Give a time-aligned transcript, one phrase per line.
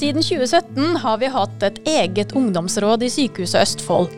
[0.00, 4.14] Siden 2017 har vi hatt et eget ungdomsråd i Sykehuset Østfold.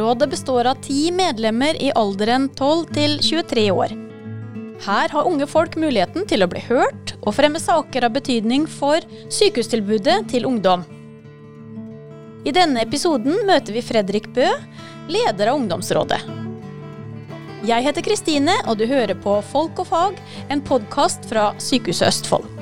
[0.00, 3.92] Rådet består av ti medlemmer i alderen 12 til 23 år.
[4.86, 9.04] Her har unge folk muligheten til å bli hørt og fremme saker av betydning for
[9.28, 10.88] sykehustilbudet til ungdom.
[12.48, 14.48] I denne episoden møter vi Fredrik Bø,
[15.12, 16.22] leder av ungdomsrådet.
[17.68, 22.57] Jeg heter Kristine, og du hører på Folk og fag, en podkast fra Sykehuset Østfold.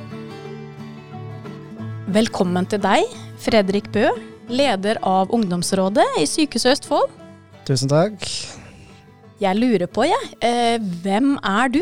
[2.06, 3.02] Velkommen til deg,
[3.42, 4.04] Fredrik Bø,
[4.46, 7.10] leder av ungdomsrådet i Sykehuset Østfold.
[7.66, 8.22] Tusen takk.
[9.42, 11.80] Jeg lurer på, jeg, eh, hvem er du?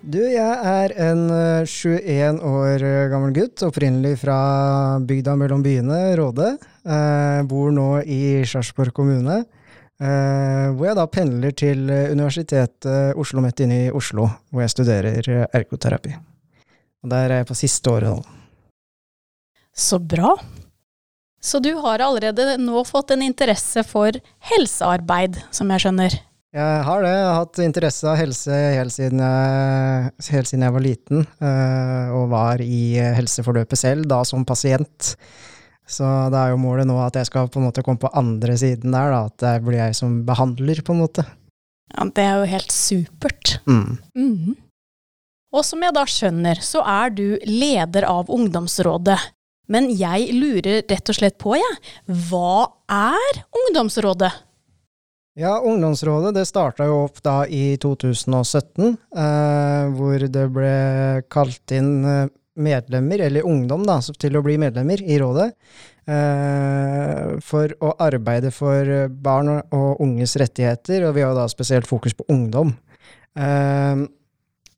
[0.00, 6.56] Du, jeg er en eh, 21 år gammel gutt, opprinnelig fra bygda mellom byene, Råde.
[6.80, 9.42] Eh, bor nå i Sarpsborg kommune.
[10.00, 15.34] Eh, hvor jeg da pendler til Universitetet Oslo midt inne i Oslo, hvor jeg studerer
[15.36, 16.16] eh, ergoterapi.
[17.04, 18.41] Og Der er jeg på siste året nå.
[19.76, 20.36] Så bra.
[21.42, 24.14] Så du har allerede nå fått en interesse for
[24.52, 26.18] helsearbeid, som jeg skjønner?
[26.52, 27.10] Jeg har det.
[27.16, 32.12] Jeg har hatt interesse av helse helt siden jeg, helt siden jeg var liten, eh,
[32.12, 32.82] og var i
[33.16, 35.14] helseforløpet selv, da som pasient.
[35.88, 38.54] Så det er jo målet nå at jeg skal på en måte komme på andre
[38.60, 41.24] siden der, da, at det blir jeg som behandler, på en måte.
[41.92, 43.58] Ja, Det er jo helt supert.
[43.66, 43.98] Mm.
[44.14, 44.56] Mhm.
[45.52, 49.18] Og som jeg da skjønner, så er du leder av ungdomsrådet.
[49.72, 51.78] Men jeg lurer rett og slett på, jeg.
[52.28, 54.32] Hva er ungdomsrådet?
[55.40, 60.74] Ja, ungdomsrådet det starta jo opp da i 2017, eh, hvor det ble
[61.32, 62.26] kalt inn eh,
[62.60, 65.48] medlemmer, eller ungdom, da, til å bli medlemmer i rådet.
[66.04, 71.88] Eh, for å arbeide for barn og unges rettigheter, og vi har jo da spesielt
[71.88, 72.74] fokus på ungdom.
[73.32, 74.04] Eh,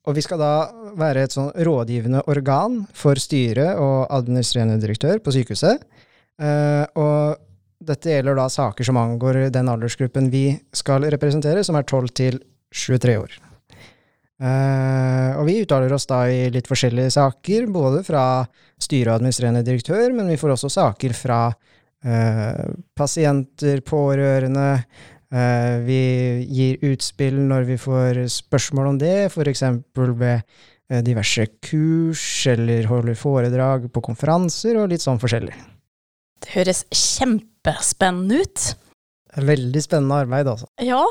[0.05, 0.53] og vi skal da
[0.97, 5.81] være et sånn rådgivende organ for styret og administrerende direktør på sykehuset.
[6.41, 7.41] Uh, og
[7.85, 12.39] dette gjelder da saker som angår den aldersgruppen vi skal representere, som er 12 til
[12.75, 13.35] 23 år.
[14.35, 18.43] Uh, og vi uttaler oss da i litt forskjellige saker, både fra
[18.81, 22.65] styre og administrerende direktør, men vi får også saker fra uh,
[22.97, 24.67] pasienter, pårørende.
[25.35, 25.99] Uh, vi
[26.47, 29.63] gir utspill når vi får spørsmål om det, f.eks.
[30.21, 35.55] ved diverse kurs, eller holder foredrag på konferanser, og litt sånn forskjellig.
[36.45, 38.67] Det høres kjempespennende ut.
[39.35, 40.69] Veldig spennende arbeid, altså.
[40.85, 41.01] Ja,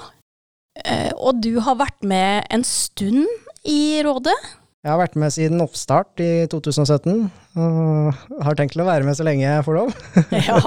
[1.19, 3.27] og du har vært med en stund
[3.67, 4.37] i rådet?
[4.85, 7.23] Jeg har vært med siden oppstart i 2017,
[7.57, 9.95] og har tenkt til å være med så lenge jeg får lov.
[10.45, 10.59] ja.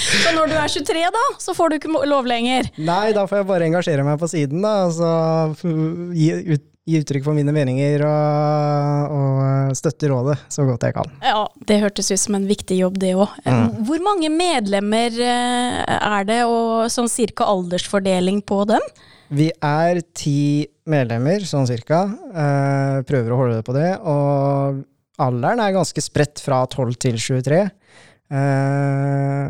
[0.00, 2.72] så når du er 23, da, så får du ikke lov lenger?
[2.80, 4.72] Nei, da får jeg bare engasjere meg på siden, da.
[4.86, 5.12] Altså
[6.16, 11.12] gi, ut, gi uttrykk for mine meninger og, og, støtte rådet så godt jeg kan.
[11.20, 13.36] Ja, det hørtes ut som en viktig jobb, det òg.
[13.44, 13.82] Mm.
[13.84, 18.94] Hvor mange medlemmer er det, og sånn cirka aldersfordeling på dem?
[19.32, 22.04] Vi er ti medlemmer, sånn cirka.
[22.28, 23.90] Eh, prøver å holde det på det.
[24.04, 24.82] Og
[25.24, 27.60] alderen er ganske spredt fra 12 til 23.
[28.34, 29.48] Eh,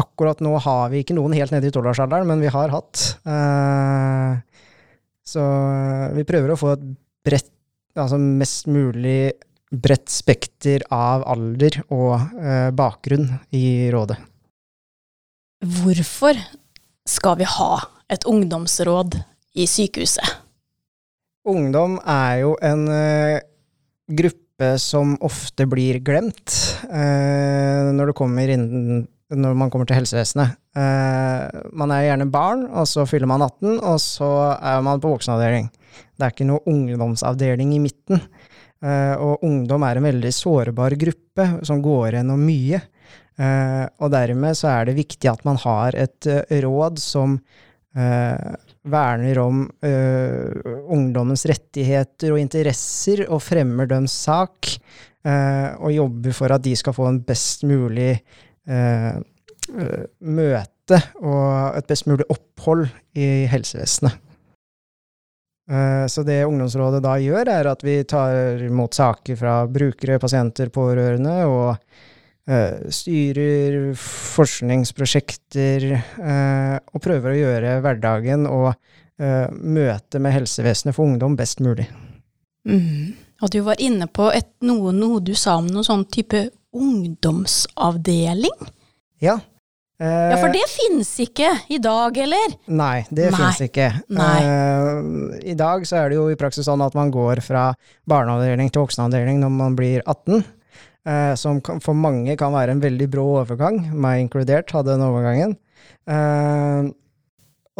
[0.00, 3.04] akkurat nå har vi ikke noen helt nede i tolvårsalderen, men vi har hatt.
[3.26, 4.40] Eh,
[5.30, 5.44] så
[6.16, 6.88] vi prøver å få et
[7.26, 7.52] bredt,
[7.98, 9.34] altså mest mulig
[9.70, 14.18] bredt spekter av alder og eh, bakgrunn i rådet.
[15.60, 16.38] Hvorfor
[17.06, 17.74] skal vi ha
[18.10, 19.20] et ungdomsråd
[19.54, 20.38] i sykehuset?
[21.48, 23.38] Ungdom er jo en uh,
[24.10, 26.52] gruppe som ofte blir glemt
[26.90, 28.12] uh, når,
[28.52, 28.66] inn,
[29.32, 30.58] når, man kommer til helsevesenet.
[30.76, 35.14] Uh, man er gjerne barn, og så fyller man 18, og så er man på
[35.14, 35.70] voksenavdeling.
[36.14, 38.20] Det er ikke noe ungdomsavdeling i midten.
[38.80, 42.78] og ungdom er en veldig sårbar gruppe som går gjennom mye.
[44.00, 46.28] og dermed så er det viktig at man har et
[46.64, 47.36] råd som
[47.90, 48.54] Uh,
[48.86, 54.70] verner om eh, ungdommens rettigheter og interesser og fremmer deres sak,
[55.26, 58.14] eh, og jobber for at de skal få en best mulig
[60.20, 62.84] møte og et best mulig opphold
[63.18, 64.14] i helsevesenet.
[66.10, 71.36] Så det Ungdomsrådet da gjør, er at vi tar imot saker fra brukere, pasienter, pårørende,
[71.50, 72.19] og Eh,
[72.90, 81.36] styrer forskningsprosjekter eh, og prøver å gjøre hverdagen og eh, møtet med helsevesenet for ungdom
[81.38, 81.86] best mulig.
[82.68, 83.12] Mm.
[83.40, 88.68] Og du var inne på et, noe, noe, du sa om noen sånn type ungdomsavdeling?
[89.22, 89.38] Ja.
[90.00, 92.54] Eh, ja, For det finnes ikke i dag, eller?
[92.72, 93.90] Nei, det finnes ikke.
[94.08, 95.00] Eh,
[95.52, 97.70] I dag så er det jo i praksis sånn at man går fra
[98.08, 100.40] barneavdeling til voksenavdeling når man blir 18.
[101.08, 103.82] eh, som kan, for mange kan være en veldig brå overgang.
[103.94, 105.56] Meg inkludert hadde den overgangen.
[106.10, 106.90] Eh,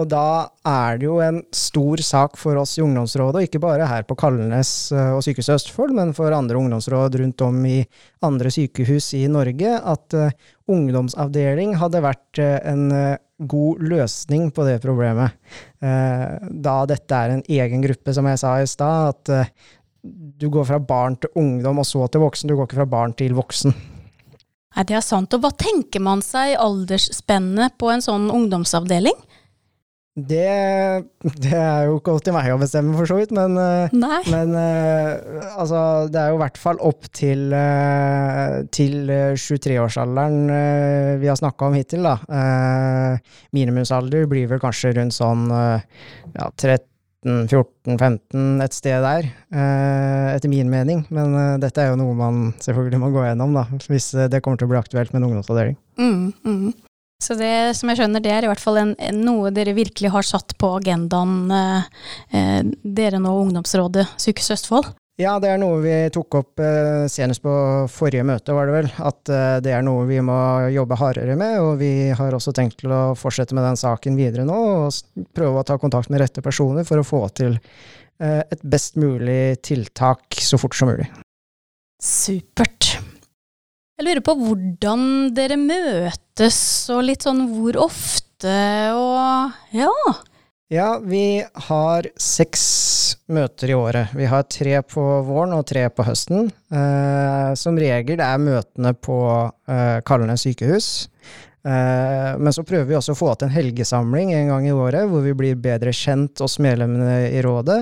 [0.01, 3.89] og da er det jo en stor sak for oss i ungdomsrådet, og ikke bare
[3.91, 7.81] her på Kalnes eh, og Sykehuset Østfold, men for andre ungdomsråd rundt om i
[8.25, 10.31] andre sykehus i Norge, at uh,
[10.71, 12.87] ungdomsavdeling hadde vært uh, en
[13.51, 15.33] god løsning på det problemet.
[15.81, 19.63] da dette er en egen gruppe, som jeg sa i stad, at
[20.03, 22.51] du går fra barn til ungdom, og så til voksen.
[22.51, 23.75] Du går ikke fra barn til voksen.
[24.79, 25.35] Er det sant?
[25.35, 29.19] Og hva tenker man seg aldersspennet på en sånn ungdomsavdeling?
[30.19, 30.47] Det,
[31.39, 33.93] det, er jo ikke opp til meg å bestemme, for så vidt, men, eh,
[34.33, 39.07] men uh, altså, det er jo i hvert fall opp til, uh, til
[39.39, 42.17] 23-årsalderen uh, vi har snakka om hittil, da.
[43.55, 46.51] minimumsalder blir vel kanskje rundt sånn ja,
[47.27, 49.27] 13-14-15, et sted der,
[50.35, 51.03] etter min mening.
[51.13, 54.71] Men dette er jo noe man selvfølgelig må gå gjennom, da, hvis det kommer til
[54.71, 55.77] å bli aktuelt med en ungdomsavdeling.
[56.01, 56.71] Mm, mm.
[57.21, 60.25] Så det, som jeg skjønner, det er i hvert fall en, noe dere virkelig har
[60.25, 61.91] satt på agendaen, eh,
[62.33, 64.89] eh, dere nå, Ungdomsrådet Sykehuset Østfold?
[65.21, 67.53] Ja, det er noe vi tok opp eh, senest på
[67.93, 68.89] forrige møte, var det vel.
[69.05, 70.37] At eh, det er noe vi må
[70.73, 71.59] jobbe hardere med.
[71.61, 75.61] Og vi har også tenkt til å fortsette med den saken videre nå, og prøve
[75.61, 80.41] å ta kontakt med rette personer for å få til eh, et best mulig tiltak
[80.41, 81.11] så fort som mulig.
[82.01, 82.95] Supert.
[84.01, 85.05] Jeg lurer på hvordan
[85.37, 88.57] dere møtes, og litt sånn hvor ofte,
[88.97, 89.93] og ja.
[90.71, 92.61] Ja, vi har seks
[93.27, 94.13] møter i året.
[94.15, 96.47] Vi har tre på våren og tre på høsten.
[96.71, 99.17] Eh, som regel er møtene på
[99.67, 101.09] eh, Kalnes sykehus.
[101.67, 105.11] Eh, men så prøver vi også å få til en helgesamling en gang i året,
[105.11, 107.81] hvor vi blir bedre kjent oss medlemmene i rådet.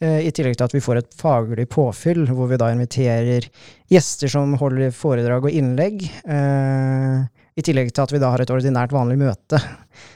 [0.00, 3.50] Eh, I tillegg til at vi får et faglig påfyll, hvor vi da inviterer
[3.92, 6.08] gjester som holder foredrag og innlegg.
[6.24, 7.20] Eh,
[7.58, 9.58] I tillegg til at vi da har et ordinært vanlig møte.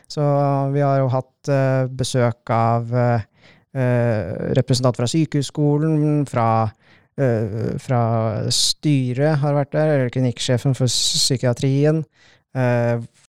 [0.09, 0.23] Så
[0.75, 1.51] vi har jo hatt
[1.97, 2.93] besøk av
[3.75, 6.49] representanter fra sykehusskolen, fra
[7.15, 8.01] fra
[8.51, 12.05] styret har vært der, eller klinikksjefen for psykiatrien.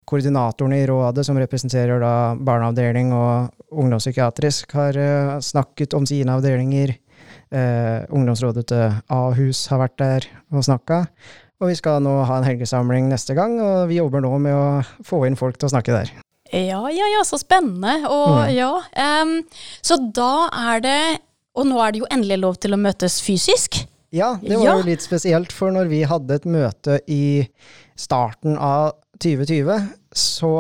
[0.05, 4.99] koordinatoren i rådet, som representerer da barneavdeling og ungdomspsykiatrisk, har
[5.41, 6.93] snakket om sine avdelinger.
[8.13, 11.07] Ungdomsrådet til Ahus har vært der og snakka.
[11.65, 15.05] Og vi skal nå ha en helgesamling neste gang, og vi jobber nå med å
[15.07, 16.11] få inn folk til å snakke der.
[16.53, 18.03] Ja, ja, ja, så spennende.
[18.05, 18.51] Og mm.
[18.53, 18.69] ja,
[19.25, 19.39] um,
[19.81, 21.01] så da er det
[21.55, 23.79] Og nå er det jo endelig lov til å møtes fysisk?
[24.15, 24.73] Ja, det var ja.
[24.81, 27.47] jo litt spesielt, for når vi hadde et møte i
[27.99, 29.87] starten av 2020,
[30.19, 30.51] så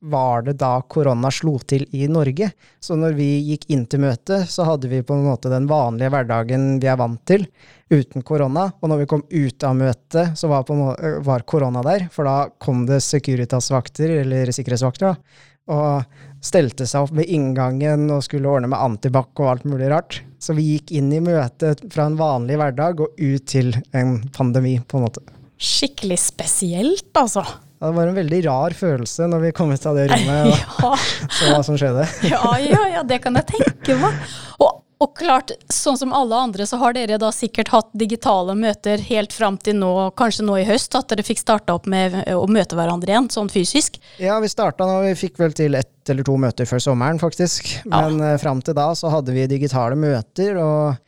[0.00, 2.50] var det da korona slo til i Norge.
[2.80, 6.10] Så når vi gikk inn til møtet, så hadde vi på en måte den vanlige
[6.14, 7.44] hverdagen vi er vant til,
[7.92, 8.70] uten korona.
[8.80, 12.08] Og når vi kom ut av møtet, så var, måte, var korona der.
[12.14, 18.24] For da kom det Securitas-vakter, eller sikkerhetsvakter, da, og stelte seg opp ved inngangen og
[18.26, 20.22] skulle ordne med antibac og alt mulig rart.
[20.40, 24.78] Så vi gikk inn i møtet fra en vanlig hverdag og ut til en pandemi,
[24.80, 25.22] på en måte.
[25.60, 27.44] Skikkelig spesielt, altså.
[27.80, 30.92] Det var en veldig rar følelse når vi kom ut av det rommet og ja.
[31.32, 32.04] så hva som skjedde.
[32.32, 34.18] ja, ja, ja, det kan jeg tenke meg.
[34.60, 39.00] Og, og, klart, sånn som alle andre, så har dere da sikkert hatt digitale møter
[39.06, 42.44] helt fram til nå, kanskje nå i høst, at dere fikk starta opp med å
[42.52, 43.96] møte hverandre igjen, sånn fysisk?
[44.20, 47.72] Ja, vi starta nå, vi fikk vel til ett eller to møter før sommeren, faktisk.
[47.88, 48.34] Men ja.
[48.34, 50.60] uh, fram til da så hadde vi digitale møter.
[50.60, 51.00] og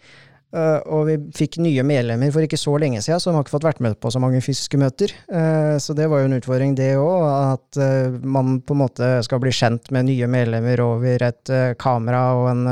[0.52, 3.64] Uh, og vi fikk nye medlemmer for ikke så lenge siden, som har ikke fått
[3.70, 5.14] vært med på så mange fysiske møter.
[5.32, 7.24] Uh, så det var jo en utfordring, det òg.
[7.54, 12.24] At uh, man på en måte skal bli kjent med nye medlemmer over et kamera
[12.36, 12.66] og en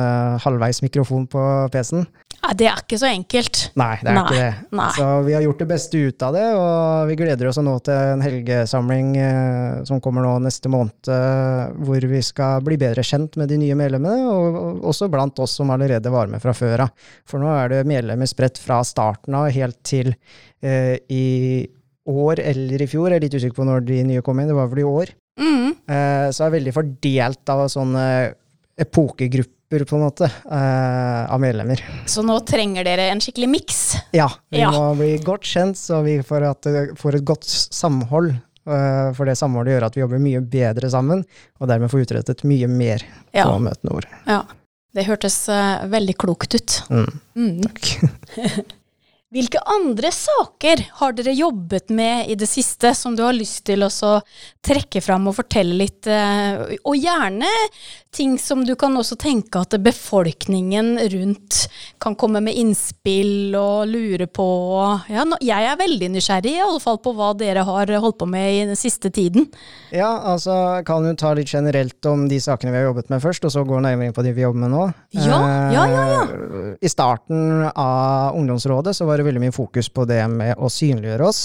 [0.44, 2.04] halvveis mikrofon på PC-en.
[2.40, 3.58] Ja, det er ikke så enkelt.
[3.78, 4.22] Nei, det er Nei.
[4.24, 4.76] ikke det.
[4.78, 4.88] Nei.
[4.96, 8.12] Så vi har gjort det beste ut av det, og vi gleder oss nå til
[8.14, 13.36] en helgesamling eh, som kommer nå neste måned, eh, hvor vi skal bli bedre kjent
[13.40, 16.86] med de nye medlemmene, og, og også blant oss som allerede var med fra før
[16.86, 17.10] av.
[17.28, 20.14] For nå er det medlemmer spredt fra starten av helt til
[20.64, 21.26] eh, i
[22.10, 24.56] år eller i fjor, jeg er litt usikker på når de nye kom inn, det
[24.56, 25.12] var vel i år.
[25.40, 25.70] Mm.
[25.92, 28.04] Eh, så er veldig fordelt av sånne
[28.80, 31.84] epokegrupper grupper, på en måte, eh, av medlemmer.
[32.06, 33.80] Så nå trenger dere en skikkelig miks?
[34.12, 34.70] Ja, vi ja.
[34.70, 38.32] må bli godt kjent, så vi får, at, får et godt samhold.
[38.66, 41.24] Eh, for det samholdet gjør at vi jobber mye bedre sammen,
[41.60, 43.46] og dermed får utrettet mye mer ja.
[43.46, 44.10] på møtene våre.
[44.26, 44.42] Ja,
[44.94, 46.82] det hørtes uh, veldig klokt ut.
[46.90, 47.10] Mm.
[47.38, 47.62] Mm.
[47.68, 48.74] Takk.
[49.30, 53.84] Hvilke andre saker har dere jobbet med i det siste som du har lyst til
[53.86, 53.90] å
[54.66, 57.46] trekke fram og fortelle litt, eh, og gjerne
[58.10, 61.60] ting som du kan også tenke at befolkningen rundt
[62.02, 64.46] kan komme med innspill og lure på.
[65.12, 68.48] Ja, jeg er veldig nysgjerrig i alle fall på hva dere har holdt på med
[68.50, 69.46] i den siste tiden.
[69.94, 73.46] Ja, altså kan du ta litt generelt om de sakene vi har jobbet med først,
[73.46, 74.88] og så gå nærmere inn på de vi jobber med nå.
[75.14, 76.20] Ja, ja, ja, ja.
[76.26, 80.70] Eh, I starten av ungdomsrådet så var det veldig mye fokus på det med å
[80.72, 81.42] synliggjøre oss.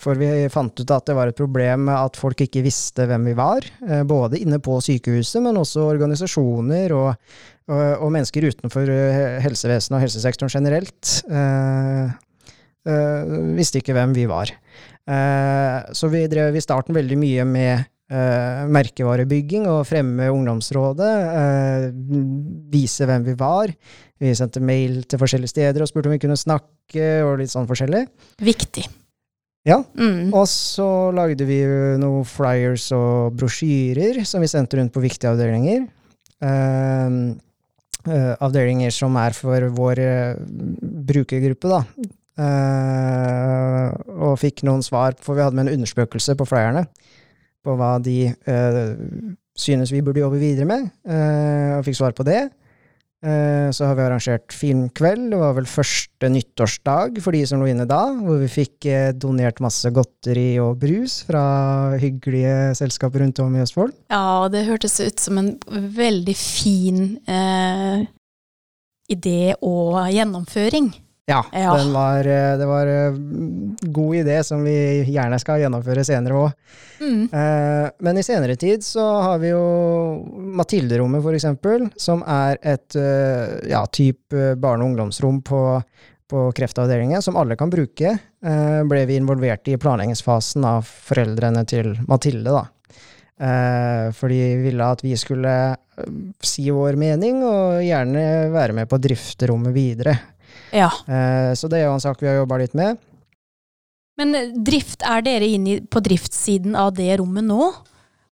[0.00, 3.36] For vi fant ut at det var et problem at folk ikke visste hvem vi
[3.36, 3.66] var.
[3.84, 7.10] Eh, både inne på sykehuset, men også organisasjoner og,
[7.68, 11.12] og, og mennesker utenfor eh, helsevesenet og helsesektoren generelt.
[11.28, 12.16] Eh,
[12.88, 14.54] eh, visste ikke hvem vi var.
[15.10, 21.10] Eh, så vi drev i starten veldig mye med Uh, merkevarebygging og fremme ungdomsrådet.
[21.30, 21.84] Eh,
[22.72, 23.70] vise hvem vi var.
[24.18, 27.68] Vi sendte mail til forskjellige steder og spurte om vi kunne snakke, og litt sånn
[27.70, 28.00] forskjellig.
[28.42, 28.82] Viktig.
[29.68, 29.78] Ja.
[29.94, 30.34] Mm.
[30.34, 31.60] Og så lagde vi
[32.02, 35.86] noen flyers og brosjyrer som vi sendte rundt på viktige avdelinger.
[36.42, 37.14] Eh,
[38.42, 40.02] avdelinger som er for vår
[41.06, 41.84] brukergruppe, da.
[44.18, 46.88] og fikk noen svar, for vi hadde med en underspøkelse på flyerne
[47.64, 48.96] på hva de uh,
[49.58, 52.48] synes vi burde jobbe videre med, uh, og fikk svar på det.
[53.20, 55.26] Uh, så har vi arrangert filmkveld.
[55.34, 58.88] Det var vel første nyttårsdag for de som lå inne da, hvor vi fikk
[59.20, 61.44] donert masse godteri og brus fra
[62.00, 63.92] hyggelige selskaper rundt om i Østfold.
[64.08, 67.04] Ja, det hørtes ut som en veldig fin
[69.10, 70.92] idé og gjennomføring.
[71.30, 71.84] Ja, ja.
[71.92, 76.78] Var, eh, det var en eh, god idé som vi gjerne skal gjennomføre senere òg.
[77.00, 77.20] Mm.
[77.30, 79.60] Eh, men i senere tid så har vi jo
[80.58, 82.98] Mathilderommet, for eksempel, som er et
[83.70, 85.62] ja, type barne- og ungdomsrom på,
[86.28, 88.16] på kreftavdelingen som alle kan bruke.
[88.90, 92.66] ble vi involvert i planleggingsfasen av foreldrene til Mathilde, da.
[94.16, 95.54] fordi vi ville at vi skulle
[96.42, 100.18] si vår mening, og gjerne være med på å drifte rommet videre.
[100.72, 100.90] Ja.
[101.06, 103.00] Eh, så det er jo en sak vi har jobba litt med.
[104.20, 107.70] Men eh, drift, er dere inne på driftssiden av det rommet nå?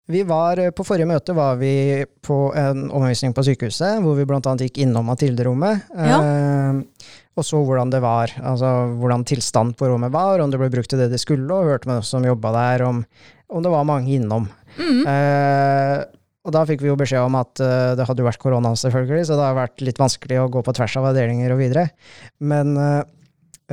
[0.07, 4.27] Vi var, eh, På forrige møte var vi på en omvisning på sykehuset, hvor vi
[4.27, 4.41] bl.a.
[4.41, 5.87] gikk innom Mathilde-rommet.
[5.95, 6.19] Ja.
[6.23, 10.71] Eh, og så hvordan det var, altså hvordan tilstanden på rommet var, om det ble
[10.73, 13.03] brukt til det det skulle, og hørte med oss som jobba der, om,
[13.51, 14.47] om, det var mange innom.
[14.79, 15.03] Mm.
[15.11, 15.99] Eh,
[16.47, 19.27] og da fikk vi jo beskjed om at uh, det hadde jo vært korona, selvfølgelig,
[19.27, 21.89] så det har vært litt vanskelig å gå på tvers av avdelinger og videre.
[22.39, 23.01] Men uh,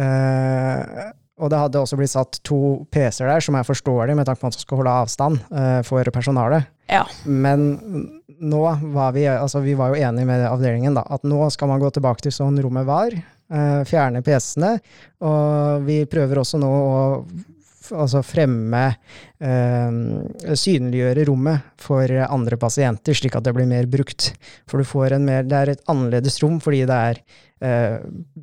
[0.02, 1.12] uh,
[1.44, 2.58] Og det hadde også blitt satt to
[2.94, 5.40] PC-er der, som er forståelig med tanke på at man skal holde avstand
[5.88, 6.70] for personalet.
[6.92, 7.02] Ja.
[7.26, 7.66] Men
[8.38, 8.62] nå
[8.94, 11.90] var vi altså vi var jo enige med avdelingen da, at nå skal man gå
[11.96, 13.18] tilbake til sånn rommet var.
[13.90, 14.78] fjerne PC-ene.
[15.26, 17.02] Og vi prøver også nå å
[17.92, 18.84] altså fremme
[19.44, 24.32] eh, Synliggjøre rommet for andre pasienter, slik at det blir mer brukt.
[24.70, 27.24] For du får en mer Det er et annerledes rom fordi det er
[27.64, 27.98] eh,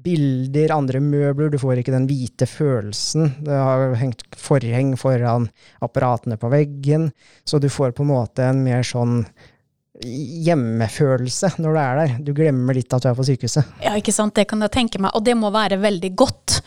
[0.09, 1.53] bilder, andre møbler.
[1.53, 3.33] Du får ikke den hvite følelsen.
[3.47, 5.49] Det har hengt forheng foran
[5.81, 7.11] apparatene på veggen,
[7.45, 9.25] så du får på en måte en mer sånn
[10.01, 12.15] hjemmefølelse når du er der.
[12.25, 13.75] Du glemmer litt at du er på sykehuset.
[13.85, 14.35] Ja, ikke sant.
[14.37, 15.13] Det kan jeg tenke meg.
[15.17, 16.61] Og det må være veldig godt.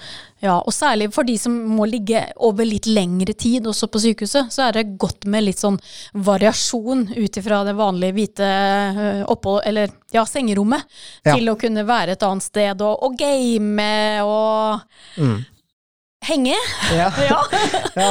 [0.43, 4.51] Ja, Og særlig for de som må ligge over litt lengre tid også på sykehuset,
[4.51, 5.77] så er det godt med litt sånn
[6.13, 10.83] variasjon ut ifra det vanlige hvite øh, opphold, eller ja, sengerommet,
[11.23, 11.37] ja.
[11.37, 13.87] til å kunne være et annet sted og, og game
[14.27, 14.83] og
[15.15, 15.39] mm.
[16.23, 16.55] Henge?
[16.95, 17.09] Ja.
[17.29, 17.39] ja.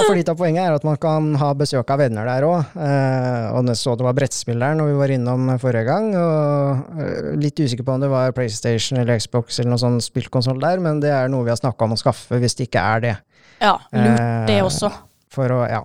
[0.04, 2.74] for litt av poenget er at man kan ha besøk av venner der òg.
[2.76, 6.10] Eh, og så det var brettspill der når vi var innom forrige gang.
[6.18, 10.60] Og eh, litt usikker på om det var PlayStation eller Xbox eller noen sånn spillkonsoll
[10.62, 13.06] der, men det er noe vi har snakka om å skaffe hvis det ikke er
[13.06, 13.16] det.
[13.62, 14.92] Ja, lurt det eh, også.
[15.32, 15.80] For å, ja.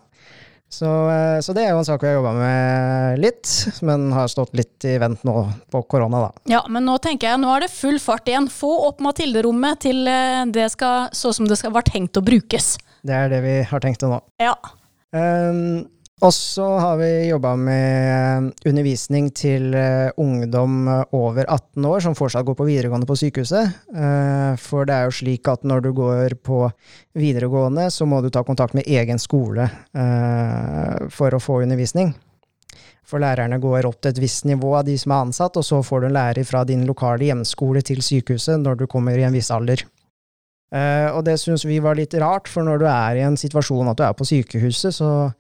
[0.70, 3.52] Så, eh, så, det er jo en sak vi har jobba med litt,
[3.88, 5.36] men har stått litt i vent nå
[5.72, 6.44] på korona, da.
[6.52, 8.50] Ja, men nå tenker jeg nå er det full fart igjen.
[8.52, 12.76] Få opp Mathilde-rommet til eh, det skal, så som det skal være tenkt å brukes.
[13.08, 14.20] Det er det vi har tenkt til nå.
[14.44, 14.58] Ja.
[15.16, 22.16] Um, og så har vi jobba med undervisning til uh, ungdom over 18 år som
[22.18, 23.76] fortsatt går på videregående på sykehuset.
[23.94, 26.64] Uh, for det er jo slik at når du går på
[27.14, 29.70] videregående, så må du ta kontakt med egen skole
[31.14, 32.16] for å få undervisning.
[33.08, 35.84] For lærerne går opp til et visst nivå av de som er ansatt, og så
[35.86, 39.38] får du en lærer fra din lokale hjemskole til sykehuset når du kommer i en
[39.38, 39.86] viss alder.
[41.14, 43.98] og det syns vi var litt rart, for når du er i en situasjon at
[43.98, 45.32] du er på sykehuset, så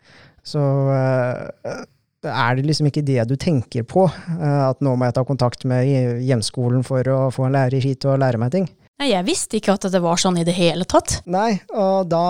[0.47, 1.85] så uh,
[2.27, 4.07] er det liksom ikke det du tenker på.
[4.07, 8.07] Uh, at nå må jeg ta kontakt med hjemskolen for å få en lærer hit
[8.07, 8.69] og lære meg ting.
[8.97, 11.19] Nei, jeg visste ikke at det var sånn i det hele tatt.
[11.29, 12.25] Nei, og da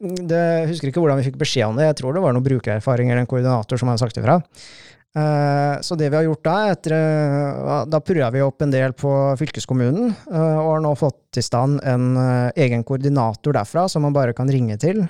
[0.00, 1.90] det, Jeg husker ikke hvordan vi fikk beskjed om det.
[1.90, 4.38] Jeg tror det var noen brukererfaringer eller en koordinator som hadde sagt ifra.
[5.16, 8.92] Eh, så det vi har gjort da, etter, eh, da prøva vi opp en del
[8.94, 12.14] på fylkeskommunen, eh, og har nå fått til stand en
[12.54, 15.04] egen koordinator derfra som man bare kan ringe til,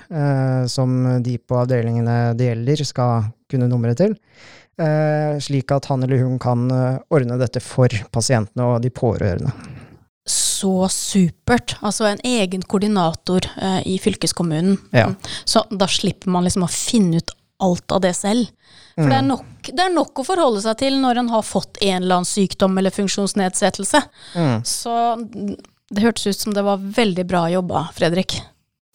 [0.68, 4.12] som de på avdelingene det gjelder skal kunne nummeret til.
[5.40, 6.66] Slik at han eller hun kan
[7.08, 9.54] ordne dette for pasientene og de pårørende
[10.30, 11.78] så supert.
[11.80, 13.48] Altså en egen koordinator
[13.88, 14.76] i fylkeskommunen.
[14.92, 15.08] Ja.
[15.48, 17.32] Så da slipper man liksom å finne ut
[17.64, 18.50] alt av det selv.
[18.94, 19.10] For mm.
[19.10, 19.30] det, er mm.
[19.70, 22.28] Nok, det, er nok, å forholde seg til når en har fått en eller annen
[22.28, 24.02] sykdom eller funksjonsnedsettelse.
[24.34, 24.56] Mm.
[24.66, 24.94] Så
[25.90, 28.40] det hørtes ut som det var veldig bra jobba, Fredrik.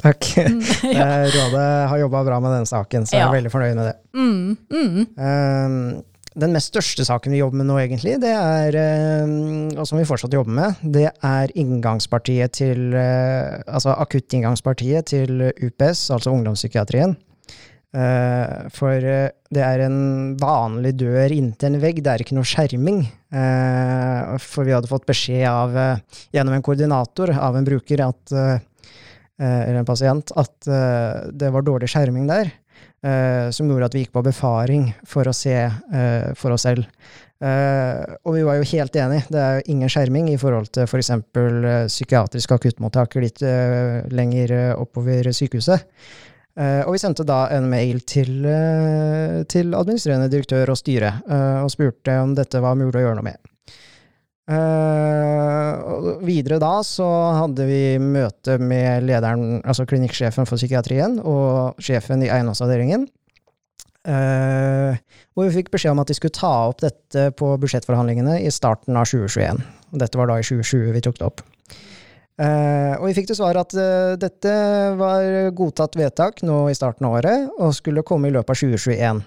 [0.06, 0.32] Takk.
[0.46, 0.62] Mm,
[0.94, 1.06] ja.
[1.32, 3.96] Rådet har jobba bra med den saken, så jeg er veldig fornøyd med det.
[4.14, 6.04] Mm, um,
[6.36, 9.36] den mest største saken vi jobber med nå, egentlig, det er, eh,
[9.80, 16.10] og som vi fortsatt jobber med, det er inngangspartiet til eh, Altså akuttinngangspartiet til UPS,
[16.12, 17.16] altså ungdomspsykiatrien.
[17.96, 20.00] Eh, for det er en
[20.42, 23.06] vanlig dør inntil en vegg, det er ikke noe skjerming.
[23.36, 25.74] For vi hadde fått beskjed av,
[26.32, 30.70] gjennom en koordinator av en bruker, at, eller en pasient, at
[31.36, 32.54] det var dårlig skjerming der
[33.06, 36.86] eh, som gjorde at vi gikk på befaring for å se eh, for oss selv.
[37.44, 39.28] Eh, og vi var jo helt enige.
[39.34, 41.12] Det er jo ingen skjerming i forhold til f.eks.
[41.36, 45.86] For psykiatriske akuttmottak litt lenger oppover sykehuset.
[46.56, 51.66] Uh, og vi sendte da en mail til, uh, til administrerende direktør og styre uh,
[51.66, 53.52] og spurte om dette var mulig å gjøre noe med.
[54.46, 57.08] Uh, videre da så
[57.42, 63.08] hadde vi møte med lederen, altså klinikksjefen for psykiatrien og sjefen i eiendomsavdelingen.
[64.06, 64.94] Uh,
[65.34, 68.96] hvor vi fikk beskjed om at de skulle ta opp dette på budsjettforhandlingene i starten
[69.00, 69.64] av 2021.
[69.98, 71.42] Dette var da i 2020 vi tok det opp.
[72.36, 73.72] Uh, og vi fikk til svar at
[74.20, 74.56] dette
[75.00, 79.24] var godtatt vedtak nå i starten av året, og skulle komme i løpet av 2021.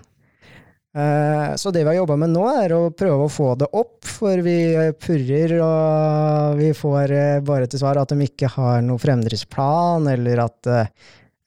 [0.99, 4.00] Eh, så det vi har jobba med nå, er å prøve å få det opp,
[4.09, 4.57] for vi
[4.99, 7.12] purrer og vi får
[7.47, 10.71] bare til svar at de ikke har noen fremdriftsplan, eller at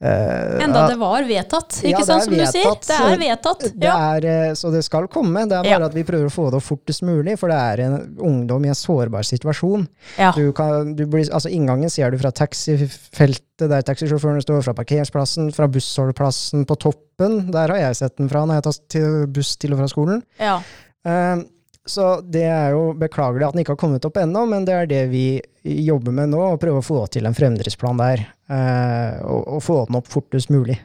[0.02, 2.88] Uh, Enda det var vedtatt, ikke ja, sant, som vedtatt, du sier?
[2.90, 3.66] Det er vedtatt.
[3.84, 5.44] Det er, så det skal komme.
[5.46, 5.90] Det er bare ja.
[5.92, 8.80] at vi prøver å få det fortest mulig, for det er en ungdom i en
[8.80, 9.86] sårbar situasjon.
[10.18, 10.32] Ja.
[10.34, 15.54] Du kan, du blir, altså Inngangen ser du fra taxifeltet der taxisjåførene står, fra parkeringsplassen,
[15.54, 17.44] fra bussholdeplassen på toppen.
[17.54, 20.26] Der har jeg sett den fra når jeg tar buss til og fra skolen.
[20.42, 20.58] Ja.
[21.06, 21.46] Uh,
[21.86, 24.90] så det er jo beklagelig at den ikke har kommet opp ennå, men det er
[24.90, 25.26] det vi
[25.64, 28.24] jobber med nå, å prøve å få til en fremdriftsplan der.
[28.52, 30.78] Eh, og, og, få den opp fortest mulig.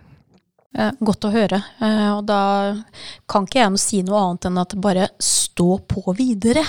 [0.77, 1.61] Godt å høre.
[1.85, 2.41] Eh, og da
[3.29, 6.65] kan ikke jeg si noe annet enn at bare stå på videre.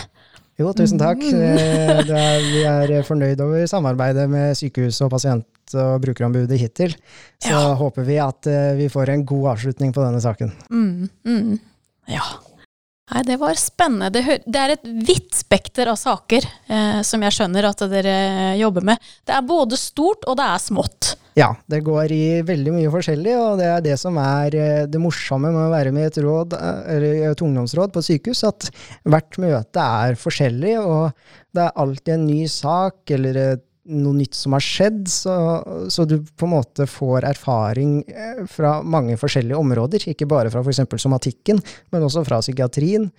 [0.57, 1.21] Jo, tusen takk.
[1.21, 1.41] Mm.
[1.43, 6.95] Eh, er, vi er fornøyd over samarbeidet med sykehus og pasient- og brukerombudet hittil.
[7.43, 7.73] Så ja.
[7.79, 8.47] håper vi at
[8.79, 10.53] vi får en god avslutning på denne saken.
[10.71, 11.57] Mm, mm.
[12.15, 12.23] Ja.
[13.07, 14.09] Nei, det var spennende.
[14.11, 18.17] Det, er et vidt spekter av saker eh, som jeg skjønner at dere
[18.59, 19.07] jobber med.
[19.23, 21.13] Det er både stort og det er smått.
[21.37, 24.99] Ja, det går i veldig mye forskjellig, og det er det som er eh, det
[24.99, 28.71] morsomme med å være med i et, råd, eh, et ungdomsråd på sykehus, at
[29.05, 31.13] hvert møte er forskjellig, og
[31.53, 35.33] det er alltid en ny sak eller et noe nytt som har skjedd, så,
[35.93, 40.09] så, du på en måte får erfaring eh, fra mange forskjellige områder.
[40.11, 40.83] Ikke bare fra f.eks.
[41.01, 41.61] somatikken,
[41.93, 43.09] men også fra psykiatrien.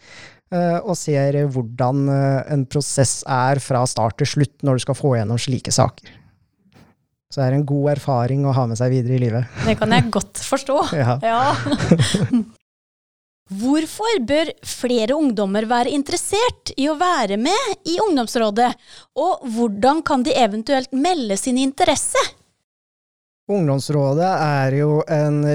[0.49, 4.97] Eh, og ser hvordan eh, en prosess er fra start til slutt når du skal
[4.99, 6.15] få gjennom slike saker.
[7.29, 9.59] Så det er en god erfaring å ha med seg videre i livet.
[9.67, 10.79] Det kan jeg godt forstå.
[11.03, 11.19] ja.
[11.21, 11.43] ja.
[13.49, 18.75] Hvorfor bør flere ungdommer være interessert i å være med i ungdomsrådet,
[19.17, 22.21] og hvordan kan de eventuelt melde sin interesse?
[23.49, 24.99] Ungdomsrådet er jo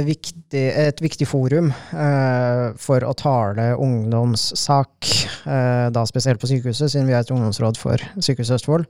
[0.08, 5.12] viktig, et viktig forum eh, for å tale ungdomssak,
[5.46, 8.90] eh, da spesielt på sykehuset, siden vi er et ungdomsråd for Sykehuset Østfold.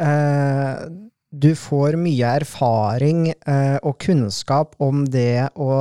[0.00, 0.88] Eh,
[1.28, 5.74] du får mye erfaring eh, og kunnskap om det å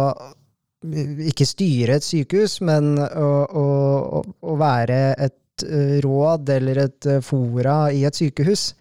[1.32, 7.22] ikke styre et sykehus, men å, å, å være et eh, råd eller et eh,
[7.26, 8.72] fora i et sykehus.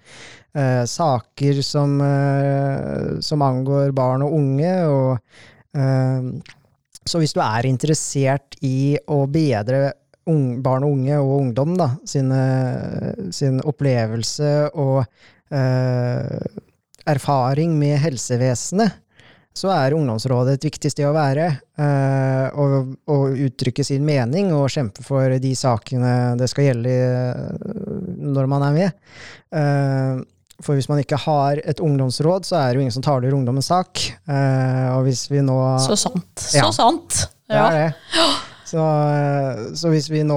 [0.57, 4.75] Eh, saker som, eh, som, angår barn og unge.
[4.89, 5.19] Og,
[5.77, 6.31] eh,
[7.07, 9.93] så hvis du er interessert i å bedre
[10.27, 12.41] unge, barn og unge og ungdom da, sine,
[13.37, 15.05] sin opplevelse og
[15.55, 16.57] eh,
[17.07, 18.97] erfaring med helsevesenet,
[19.57, 21.47] så er ungdomsrådet et viktig sted å være.
[21.81, 27.61] Eh, og, og, uttrykke sin mening og kjempe for de sakene det skal gjelde eh,
[28.37, 28.99] når man er med.
[29.57, 30.25] Eh,
[30.65, 33.69] For hvis man ikke har et ungdomsråd, så er det jo ingen som taler ungdommens
[33.69, 34.01] sak.
[34.97, 36.33] Og hvis vi nå Så sant.
[36.41, 36.71] Så Ja.
[36.73, 37.27] sant.
[37.45, 37.67] Det Ja.
[37.69, 37.91] er det.
[38.67, 40.37] Så, eh, så hvis vi nå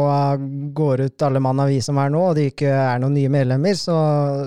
[0.78, 3.32] går ut alle mann av vi som er nå, og det ikke er noen nye
[3.34, 3.96] medlemmer, så,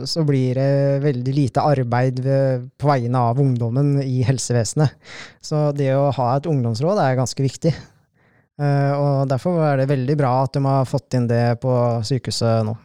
[0.06, 4.94] så blir det veldig lite arbeid ved, på vegne av ungdommen i helsevesenet.
[5.42, 7.74] Så det å ha et ungdomsråd er ganske viktig.
[8.62, 11.74] Eh, og derfor er det veldig bra at de har fått inn det på
[12.06, 12.78] sykehuset nå.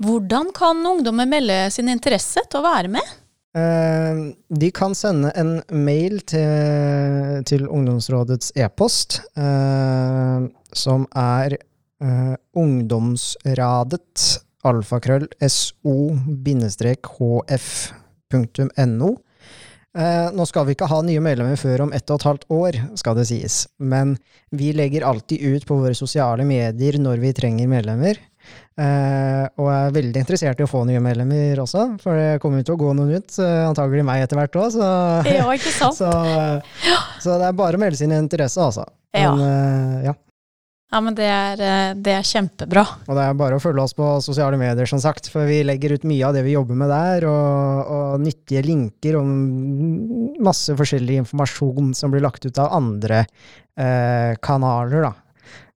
[0.00, 3.16] Hvordan kan ungdommer melde sin interesse til å være med?
[3.56, 4.16] Eh,
[4.48, 15.26] de kan sende en mail til, til ungdomsrådets e-post, eh, som er eh, ungdomsradet alfakrøll
[15.40, 15.90] so-hf.no.
[19.90, 22.72] Eh, nå skal vi ikke ha nye medlemmer før om ett og et halvt år,
[23.00, 24.14] skal det sies, men
[24.54, 28.14] vi legger alltid ut på våre sosiale medier når vi trenger medlemmer.
[28.80, 32.78] Eh, og er veldig interessert i å få nye medlemmer også, for det kommer til
[32.78, 34.88] å gå noen ut, eh, antagelig meg etter hvert òg, så,
[35.40, 35.98] Ja, ikke sant?
[36.00, 36.08] så,
[37.20, 38.86] så det er bare å melde sin interesse, altså.
[39.12, 39.34] Ja.
[39.34, 40.16] Men, eh, ja.
[40.90, 42.82] Ja, men det er, eh, det er kjempebra.
[43.06, 45.94] Og det er bare å følge oss på sosiale medier, som sagt, for vi legger
[45.94, 51.20] ut mye av det vi jobber med der, og, og nyttige linker og masse forskjellig
[51.22, 55.12] informasjon som blir lagt ut av andre eh, kanaler, da.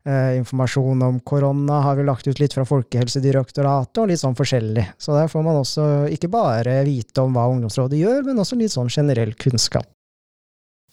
[0.08, 4.84] Eh, informasjon om korona har vi lagt ut litt fra Folkehelsedirektoratet, og litt sånn forskjellig.
[5.00, 8.74] Så der får man også ikke bare vite om hva ungdomsrådet gjør, men også litt
[8.74, 9.88] sånn generell kunnskap.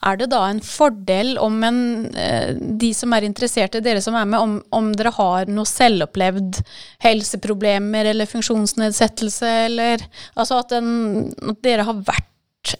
[0.08, 1.82] Er det da en fordel om en,
[2.16, 6.64] eh, de som er interesserte, dere som er med, om, om dere har noe selvopplevd
[7.04, 10.08] helseproblemer eller funksjonsnedsettelse, eller
[10.40, 12.78] altså at, en, at dere har vært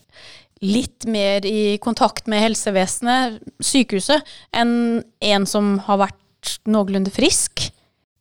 [0.62, 6.21] litt mer i kontakt med helsevesenet, sykehuset, enn en som har vært
[6.70, 7.72] noenlunde frisk?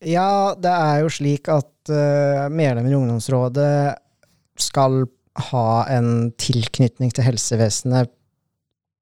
[0.00, 3.98] Ja, det er jo slik at uh, medlemmer i ungdomsrådet
[4.60, 5.04] skal
[5.50, 8.10] ha en tilknytning til helsevesenet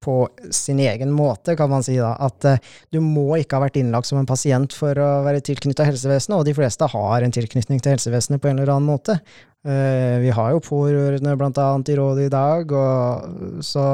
[0.03, 0.21] på
[0.55, 2.11] sin egen måte, kan man si da.
[2.19, 2.59] At uh,
[2.91, 6.47] du må ikke ha vært innlagt som en pasient for å være tilknytta helsevesenet, og
[6.47, 9.19] de fleste har en tilknytning til helsevesenet på en eller annen måte.
[9.63, 13.87] Uh, vi har jo pårørende blant annet i rådet i dag, og så,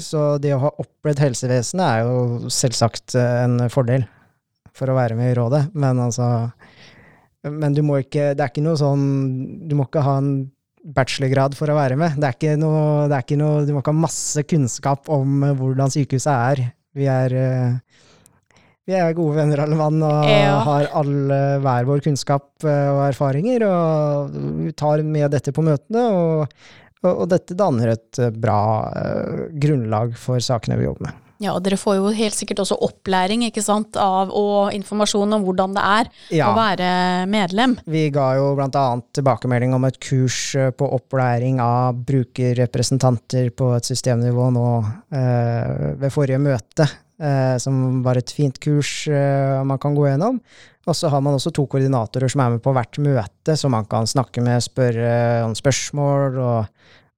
[0.00, 4.08] så det å ha opplevd helsevesenet er jo selvsagt en fordel
[4.74, 6.26] for å være med i rådet, men altså
[7.44, 9.02] Men du må ikke Det er ikke noe sånn
[9.68, 10.30] Du må ikke ha en
[10.96, 12.16] bachelorgrad for å være med.
[12.20, 15.44] Det er ikke noe, det er ikke noe Du må ikke ha masse kunnskap om
[15.56, 16.60] hvordan sykehuset er.
[16.94, 18.02] Vi er eh,
[18.84, 20.58] vi er gode venner, alle mann, og Ja.
[20.66, 23.64] har alle hver vår kunnskap eh, og erfaringer.
[23.64, 26.52] Og vi tar med dette på møtene, og,
[27.00, 28.58] og, og dette danner et eh, bra
[29.56, 31.23] grunnlag for sakene vi jobber med.
[31.42, 35.44] Ja, og dere får jo helt sikkert også opplæring ikke sant, av, og informasjon om
[35.46, 36.50] hvordan det er Ja.
[36.50, 37.76] å være medlem.
[37.86, 43.84] Vi ga jo annet tilbakemelding om et kurs eh, på opplæring av brukerrepresentanter på et
[43.88, 44.68] systemnivå nå
[45.12, 46.86] eh, ved forrige møte,
[47.20, 50.40] eh, som var et fint kurs eh, man kan gå gjennom.
[50.86, 53.86] Og så har man også to koordinatorer som er med på hvert møte, som man
[53.88, 56.66] kan snakke med, spørre om spørsmål og,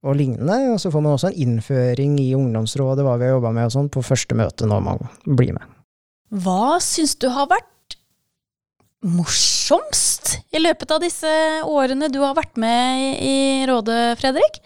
[0.05, 0.73] og lignende.
[0.73, 3.75] Og så får man også en innføring i ungdomsrådet, hva vi har jobba med og
[3.77, 5.65] sånn, på første møte når man blir med.
[6.43, 7.97] Hva syns du har vært
[9.07, 11.29] morsomst i løpet av disse
[11.69, 13.37] årene du har vært med i,
[13.69, 14.59] rådet, Fredrik?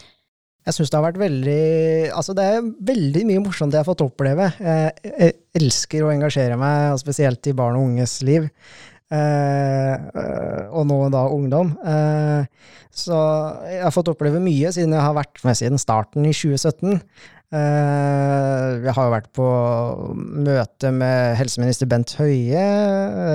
[0.61, 1.61] Jeg syns det har vært veldig
[2.13, 4.51] Altså, det er veldig mye morsomt jeg har fått oppleve.
[4.61, 8.45] Jeg elsker å engasjere meg, spesielt i barn og unges liv.
[9.11, 11.73] Eh, eh, og nå da ungdom.
[11.83, 12.45] Eh,
[12.95, 13.17] så
[13.67, 17.01] jeg har fått oppleve mye siden jeg har vært med siden starten i 2017.
[17.51, 19.45] Eh, jeg har jo vært på
[20.15, 22.61] møte med helseminister Bent Høie,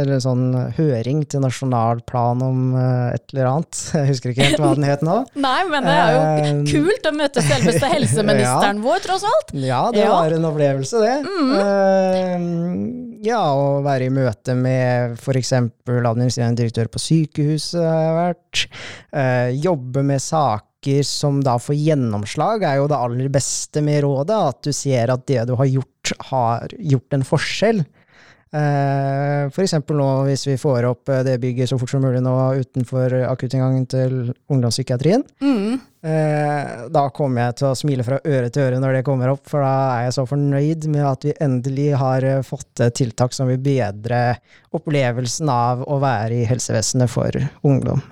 [0.01, 0.47] eller sånn
[0.79, 3.81] høring til nasjonal plan om eh, et eller annet.
[3.99, 5.19] Jeg husker ikke helt hva den het nå.
[5.47, 9.53] Nei, men det er jo Eh, kult å møte selveste helseministeren vår, tross alt.
[9.57, 10.13] Ja, det Ja.
[10.17, 11.17] var en opplevelse, det.
[11.61, 12.47] Eh,
[13.27, 15.53] ja, å være i møte med f.eks.
[15.57, 18.65] administrerende direktør på sykehuset har jeg vært.
[19.67, 20.65] Jobbe med saker
[21.07, 24.41] som da får gjennomslag, er jo det aller beste med rådet.
[24.53, 27.85] At du ser at det du har gjort, har gjort en forskjell.
[28.55, 32.21] Eh, for eksempel nå hvis vi får opp eh, det bygget så fort som mulig
[32.23, 35.25] nå utenfor akuttinngangen til ungdomspsykiatrien.
[35.43, 35.81] Mm.
[36.07, 39.43] Eh, da kommer jeg til å smile fra øre til øre når det kommer opp,
[39.51, 43.51] for da er jeg så fornøyd med at vi endelig har fått til tiltak som
[43.51, 44.23] vil bedre
[44.79, 48.05] opplevelsen av å være i helsevesenet for ungdom.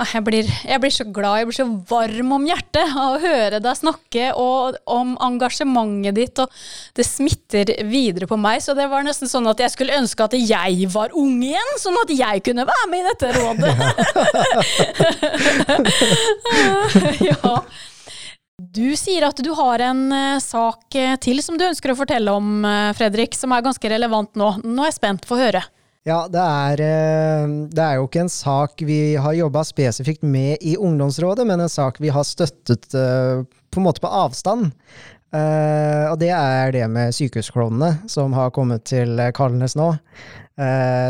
[0.00, 3.58] Jeg blir, jeg blir, så glad, jeg blir så varm om hjertet av å høre
[3.60, 6.48] deg snakke og om engasjementet ditt, og
[6.96, 8.62] det smitter videre på meg.
[8.64, 11.98] Så det var nesten sånn at jeg skulle ønske at jeg var ung igjen, sånn
[12.00, 13.72] at jeg kunne være med i dette rådet.
[17.30, 17.54] ja.
[18.60, 20.92] Du sier at du har en uh, sak
[21.24, 24.50] til som du ønsker å fortelle om, uh, Fredrik, som er ganske relevant nå.
[24.60, 25.62] Nå er jeg spent på å høre.
[26.08, 30.62] Ja, det er, eh, det er, jo ikke en sak vi har jobba spesifikt med
[30.64, 34.72] i ungdomsrådet, men en sak vi har støttet eh, på en måte på avstand.
[35.30, 39.92] Uh, og det er det med sykehusklovnene som har kommet til Kalnes nå.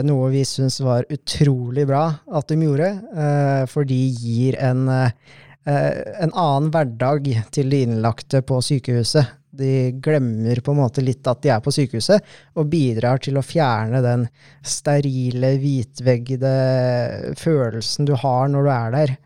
[0.04, 2.02] Noe vi syns var utrolig bra
[2.36, 2.90] at de gjorde,
[3.72, 4.84] for de gir en,
[5.68, 9.36] en annen hverdag til de innlagte på sykehuset.
[9.50, 12.22] De glemmer på en måte litt at de er på sykehuset,
[12.56, 14.26] og bidrar til å fjerne den
[14.62, 16.52] sterile, hvitveggede
[17.38, 19.16] følelsen du har når du er der.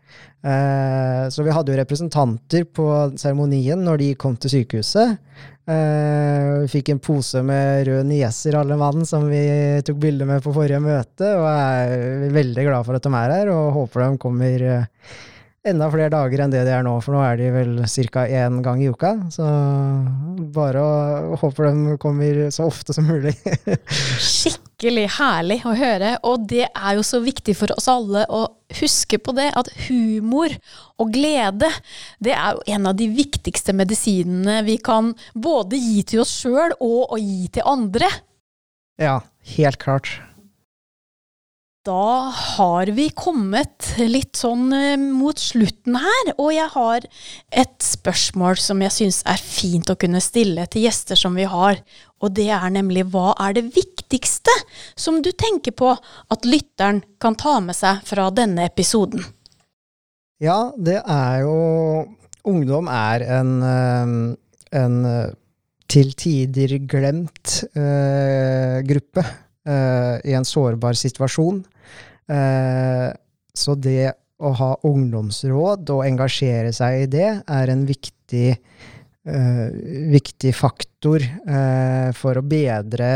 [0.45, 5.15] Eh, så vi hadde jo representanter på seremonien når de kom til sykehuset.
[5.65, 9.45] Eh, vi fikk en pose med røde nieser, alle mann, som vi
[9.85, 13.53] tok bilde med på forrige møte, og er veldig glad for at de er her,
[13.53, 14.91] og håper de kommer eh,
[15.65, 17.73] enda flere dager enn det de er nå, for nå er de vel
[18.13, 18.25] ca.
[18.25, 19.13] én gang i uka.
[19.33, 19.45] Så
[20.55, 23.33] bare å håpe de kommer så ofte som mulig.
[24.29, 28.45] Skikkelig herlig å høre, og det er jo så viktig for oss alle å
[28.79, 30.53] huske på det, at humor
[31.01, 31.69] og glede,
[32.23, 36.75] det er jo en av de viktigste medisinene vi kan både gi til oss sjøl
[36.79, 38.09] og å gi til andre.
[39.01, 39.19] Ja,
[39.57, 40.13] helt klart.
[41.85, 47.03] Da har vi kommet litt sånn eh, mot slutten her, og jeg har
[47.53, 51.77] et spørsmål som jeg syns er fint å kunne stille til gjester som vi har,
[52.25, 54.55] og det er nemlig hva er det viktigste
[54.97, 59.21] som du tenker på at lytteren kan ta med seg fra denne episoden?
[60.41, 61.59] Ja, det er jo
[62.45, 64.17] Ungdom er en, eh,
[64.81, 65.29] en eh,
[65.89, 71.63] til tider glemt uh, gruppe uh, i en sårbar situasjon.
[72.31, 73.09] Eh,
[73.55, 78.49] så det å ha ungdomsråd og engasjere seg i det, er en viktig,
[79.31, 79.67] uh,
[80.11, 83.07] viktig faktor uh, for å bedre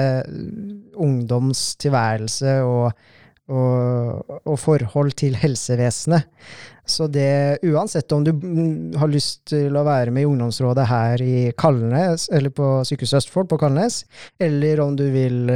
[1.00, 3.04] ungdoms tilværelse og,
[3.52, 6.30] og, og, forhold til helsevesenet.
[6.90, 8.32] Så det, uansett om du
[9.00, 13.50] har lyst til å være med i ungdomsrådet her i Kalnes, eller på Sykehuset Østfold
[13.52, 14.04] på Kalnes,
[14.42, 15.50] eller om du vil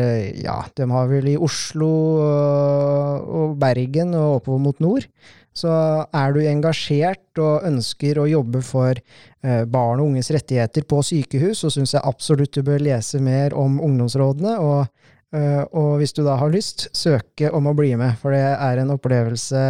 [0.44, 1.90] Ja, de har vel i Oslo
[2.24, 5.10] og Bergen og oppover mot nord.
[5.54, 11.04] Så er du engasjert og ønsker å jobbe for eh, barn og unges rettigheter på
[11.06, 14.56] sykehus, så syns jeg absolutt du bør lese mer om ungdomsrådene.
[14.66, 15.06] Og,
[15.38, 18.82] eh, og hvis du da har lyst, søke om å bli med, for det er
[18.82, 19.64] en opplevelse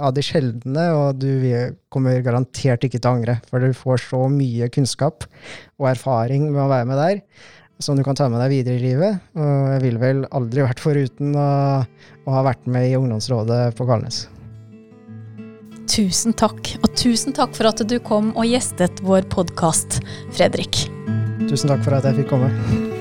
[0.00, 3.36] av de sjeldne, og du kommer garantert ikke til å angre.
[3.50, 5.26] For du får så mye kunnskap
[5.78, 7.22] og erfaring med å være med der
[7.82, 9.18] som du kan ta med deg videre i livet.
[9.38, 11.48] Og jeg ville vel aldri vært foruten å,
[11.84, 14.24] å ha vært med i ungdomsrådet på Kalnes.
[15.90, 20.00] Tusen takk, og tusen takk for at du kom og gjestet vår podkast,
[20.34, 20.86] Fredrik.
[21.44, 22.93] Tusen takk for at jeg fikk komme.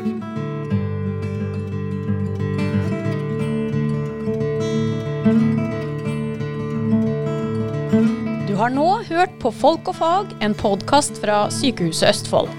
[8.63, 12.51] Har nå hørt på Folk og fag, en podkast fra Sykehuset Østfold.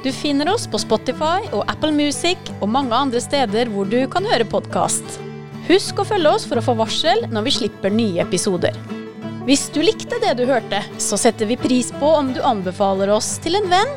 [0.00, 4.24] Du finner oss på Spotify og Apple Music og mange andre steder hvor du kan
[4.24, 5.18] høre podkast.
[5.66, 8.78] Husk å følge oss for å få varsel når vi slipper nye episoder.
[9.44, 13.34] Hvis du likte det du hørte, så setter vi pris på om du anbefaler oss
[13.44, 13.92] til en venn.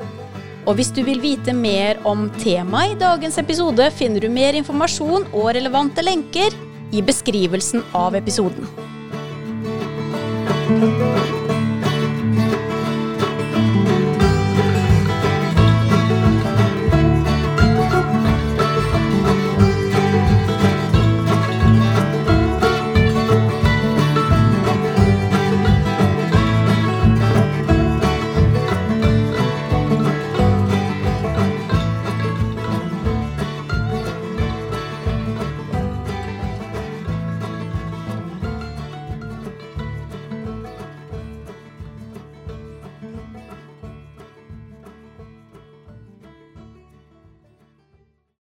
[0.67, 5.29] Og hvis du vil vite mer om temaet i dagens episode, finner du mer informasjon
[5.31, 6.51] og relevante lenker
[6.91, 8.67] i beskrivelsen av episoden.